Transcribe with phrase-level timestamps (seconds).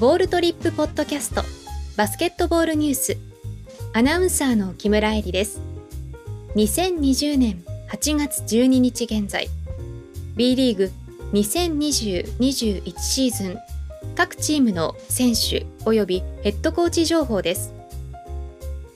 [0.00, 1.42] ボールトリップポッドキャスト
[1.94, 3.18] バスケットボールニュース。
[3.92, 5.60] アナウンサーの木村恵里です。
[6.54, 9.50] 2020年8月12日現在。
[10.36, 10.90] B リーグ
[11.34, 13.58] 2020-21シーズン。
[14.16, 17.74] 各チームの選手及びヘッドコーチ情報です。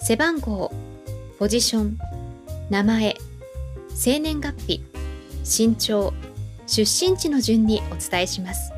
[0.00, 0.72] 背番号
[1.38, 1.98] ポジション
[2.70, 3.14] 名前
[3.90, 4.82] 生年月日
[5.44, 6.14] 身長
[6.66, 8.72] 出身地の順にお伝えします。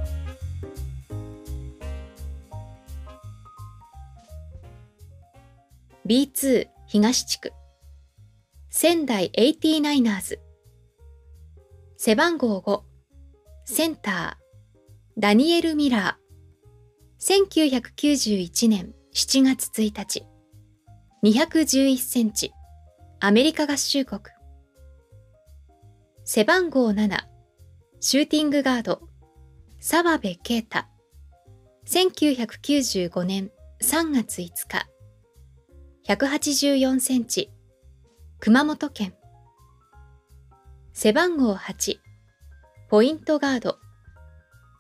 [6.07, 7.53] B2 東地区。
[8.71, 10.39] 仙台 89ers
[11.97, 12.83] 背番号5
[13.65, 17.51] センターダニエル・ミラー。
[17.51, 20.25] 1991年7月1日。
[21.25, 22.53] 211センチ
[23.19, 24.21] アメリカ合衆国。
[26.25, 27.19] 背番号7
[27.99, 29.01] シューティングガード。
[29.81, 30.85] 澤部啓太。
[31.89, 33.51] 1995年
[33.83, 34.96] 3月5日。
[36.09, 37.51] 184センチ。
[38.39, 39.13] 熊本県。
[40.93, 41.97] 背番号8
[42.89, 43.79] ポイントガード。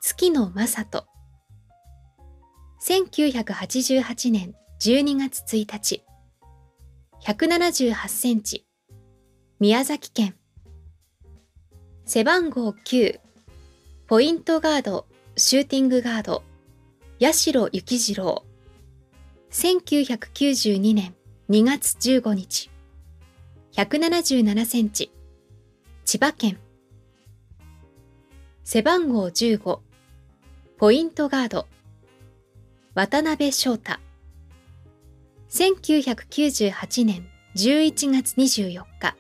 [0.01, 1.05] 月野正人。
[2.81, 6.05] 1988年12月1日。
[7.25, 8.65] 178センチ。
[9.59, 10.37] 宮崎県。
[12.05, 13.19] 背番号9
[14.07, 15.09] ポイントガード。
[15.37, 16.45] シューティングガード。
[17.21, 18.45] 八代幸次郎。
[19.51, 21.16] 1992年
[21.49, 22.73] 2月15日。
[23.77, 25.13] 177センチ。
[26.05, 26.59] 千葉県。
[28.65, 29.79] 背番号15
[30.77, 31.69] ポイントガード。
[32.95, 34.01] 渡辺翔太。
[35.51, 39.17] 1998年11月24日。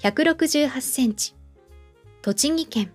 [0.00, 1.36] 168センチ。
[2.20, 2.92] 栃木県。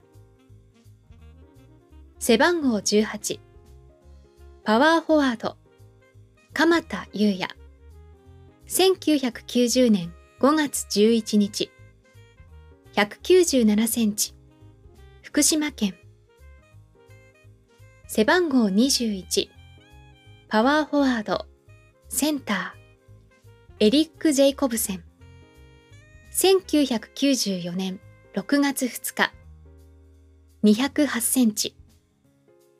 [2.19, 3.39] 背番号18
[4.65, 5.55] パワーフォワード。
[6.51, 7.60] 鎌田優也。
[8.71, 11.69] 1990年5月11日。
[12.93, 14.33] 197センチ。
[15.21, 15.93] 福島県。
[18.07, 19.49] 背番号21
[20.47, 21.47] パワーフォワード。
[22.07, 23.87] センター。
[23.87, 25.03] エリック・ジェイコブセン。
[26.31, 27.99] 1994年
[28.35, 29.33] 6月2日。
[30.63, 31.75] 208センチ。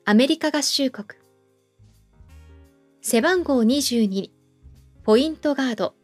[0.06, 1.06] アメリカ合衆国。
[3.02, 4.30] 背番号22
[5.04, 5.94] ポイントガード。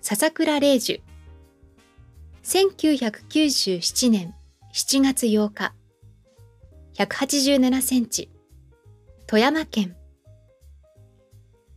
[0.00, 1.02] 笹倉玲樹。
[2.44, 4.34] 1997年
[4.72, 5.74] 7月8日。
[6.94, 8.30] 187センチ。
[9.26, 9.96] 富山県。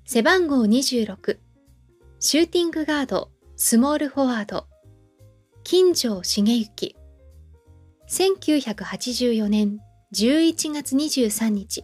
[0.05, 1.39] 背番号26
[2.21, 3.31] シューティングガード。
[3.57, 4.65] スモールフォワード。
[5.65, 6.95] 金城茂之。
[8.07, 9.79] 1984年
[10.13, 11.83] 11月23日。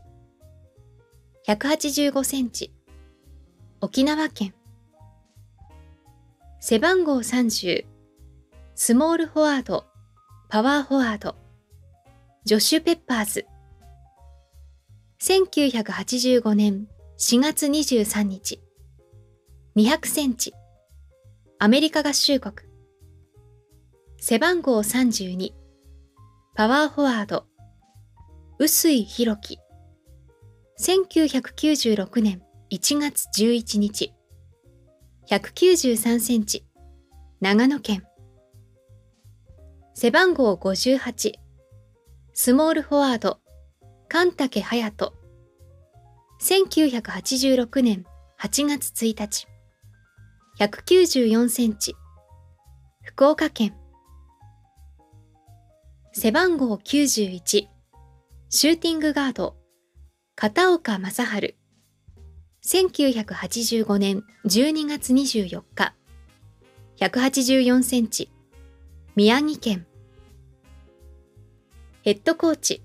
[1.46, 2.75] 185センチ。
[3.85, 4.56] 沖縄県。
[6.59, 7.85] 背番号30
[8.73, 9.85] スモールフォワード
[10.50, 11.35] パワーフォワード
[12.46, 13.46] ジョシュ・ペッパーズ。
[15.22, 16.88] 1985年
[17.19, 18.59] 4月23日
[19.75, 20.52] 200センチ
[21.59, 22.56] アメリカ合衆国。
[24.17, 25.53] 背番号32
[26.56, 27.46] パワーフォワード
[28.57, 29.59] 臼井弘樹。
[30.79, 32.41] 1996年
[32.75, 34.13] 1月11日
[35.30, 36.66] 193センチ。
[37.40, 38.03] 長野県。
[39.94, 41.35] 背番号58
[42.34, 43.40] スモールフォワード。
[44.09, 45.14] 神武隼人。
[46.41, 48.03] 1986年
[48.41, 49.47] 8月1日
[50.59, 51.96] 194センチ。
[53.03, 53.74] 福岡県。
[56.12, 57.40] 背番号91
[58.50, 59.56] シューティングガード。
[60.35, 61.56] 片岡正治。
[62.66, 65.94] 1985年12月24日。
[66.98, 68.31] 184センチ。
[69.16, 69.85] 宮城県。
[72.02, 72.82] ヘッドコーチ。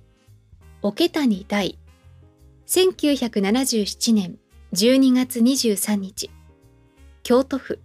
[0.82, 1.79] 桶谷大。
[2.67, 4.38] 1977年
[4.75, 6.31] 12月23日。
[7.23, 7.81] 京都府。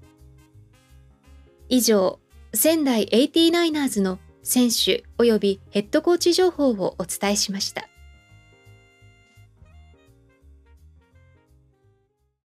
[1.69, 2.19] 以上
[2.53, 7.88] 仙台 89ers の選手及びヘッドコーチ情報をお伝えしました。